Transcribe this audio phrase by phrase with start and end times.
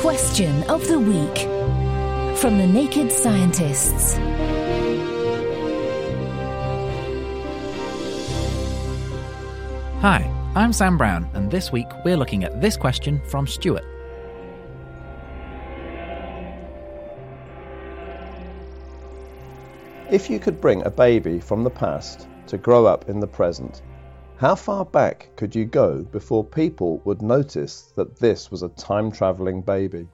[0.00, 1.40] Question of the Week
[2.38, 4.14] from the Naked Scientists.
[10.00, 13.84] Hi, I'm Sam Brown, and this week we're looking at this question from Stuart.
[20.10, 23.82] If you could bring a baby from the past to grow up in the present,
[24.40, 29.12] how far back could you go before people would notice that this was a time
[29.12, 30.08] travelling baby?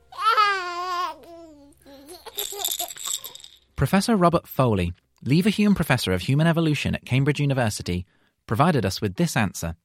[3.77, 4.93] Professor Robert Foley,
[5.25, 8.05] Leverhulme Professor of Human Evolution at Cambridge University,
[8.49, 9.77] provided us with this answer.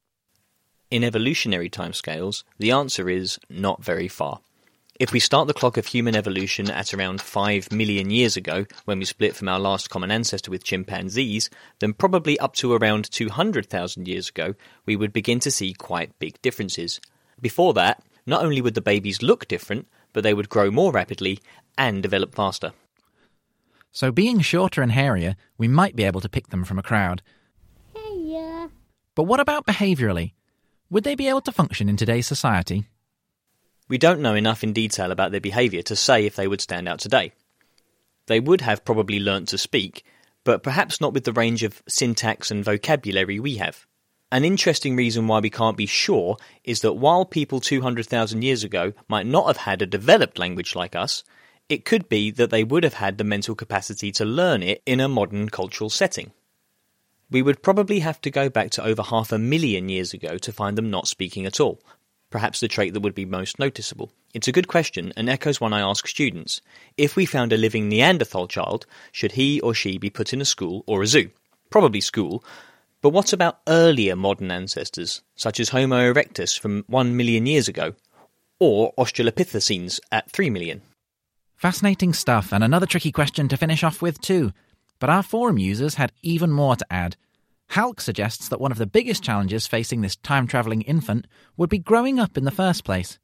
[0.89, 4.39] In evolutionary timescales, the answer is not very far.
[5.01, 8.99] If we start the clock of human evolution at around 5 million years ago, when
[8.99, 11.49] we split from our last common ancestor with chimpanzees,
[11.79, 14.53] then probably up to around 200,000 years ago,
[14.85, 17.01] we would begin to see quite big differences.
[17.41, 21.39] Before that, not only would the babies look different, but they would grow more rapidly
[21.79, 22.71] and develop faster.
[23.91, 27.23] So, being shorter and hairier, we might be able to pick them from a crowd.
[28.13, 28.67] Yeah.
[29.15, 30.33] But what about behaviourally?
[30.91, 32.85] Would they be able to function in today's society?
[33.91, 36.87] We don't know enough in detail about their behaviour to say if they would stand
[36.87, 37.33] out today.
[38.27, 40.05] They would have probably learnt to speak,
[40.45, 43.85] but perhaps not with the range of syntax and vocabulary we have.
[44.31, 48.93] An interesting reason why we can't be sure is that while people 200,000 years ago
[49.09, 51.25] might not have had a developed language like us,
[51.67, 55.01] it could be that they would have had the mental capacity to learn it in
[55.01, 56.31] a modern cultural setting.
[57.29, 60.53] We would probably have to go back to over half a million years ago to
[60.53, 61.81] find them not speaking at all,
[62.31, 64.11] perhaps the trait that would be most noticeable?
[64.33, 66.61] It's a good question and echoes one I ask students.
[66.97, 70.45] If we found a living Neanderthal child, should he or she be put in a
[70.45, 71.29] school or a zoo?
[71.69, 72.43] Probably school.
[73.01, 77.93] But what about earlier modern ancestors, such as Homo erectus from 1 million years ago,
[78.59, 80.81] or Australopithecines at 3 million?
[81.55, 84.51] Fascinating stuff, and another tricky question to finish off with, too.
[84.99, 87.17] But our forum users had even more to add.
[87.71, 91.79] Halk suggests that one of the biggest challenges facing this time travelling infant would be
[91.79, 93.17] growing up in the first place.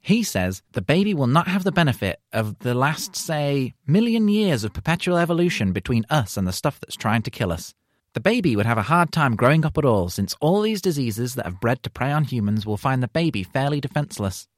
[0.00, 4.64] He says the baby will not have the benefit of the last, say, million years
[4.64, 7.74] of perpetual evolution between us and the stuff that's trying to kill us.
[8.14, 11.34] The baby would have a hard time growing up at all, since all these diseases
[11.34, 14.48] that have bred to prey on humans will find the baby fairly defenceless.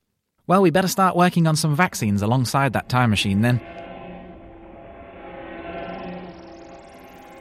[0.46, 3.60] Well, we better start working on some vaccines alongside that time machine then.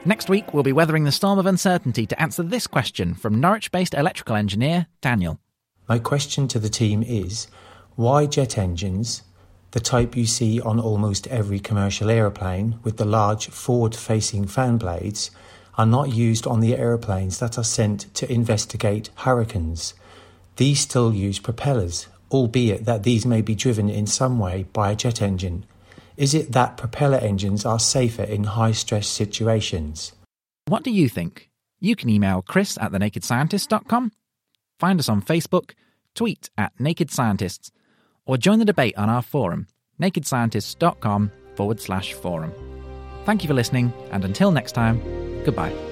[0.04, 3.70] Next week, we'll be weathering the storm of uncertainty to answer this question from Norwich
[3.70, 5.38] based electrical engineer Daniel.
[5.88, 7.46] My question to the team is
[7.94, 9.22] why jet engines,
[9.70, 14.76] the type you see on almost every commercial aeroplane with the large forward facing fan
[14.76, 15.30] blades,
[15.78, 19.94] are not used on the aeroplanes that are sent to investigate hurricanes?
[20.56, 24.96] These still use propellers, albeit that these may be driven in some way by a
[24.96, 25.64] jet engine.
[26.16, 30.12] Is it that propeller engines are safer in high stress situations?
[30.66, 31.50] What do you think?
[31.80, 34.12] You can email chris at thenakedscientist.com,
[34.78, 35.72] find us on Facebook,
[36.14, 37.72] tweet at Naked Scientists,
[38.24, 39.66] or join the debate on our forum,
[40.00, 42.52] nakedscientists.com forward slash forum.
[43.24, 45.00] Thank you for listening, and until next time,
[45.44, 45.91] goodbye.